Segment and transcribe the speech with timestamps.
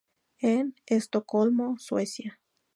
[0.39, 2.39] En Estocolmo, Suecia.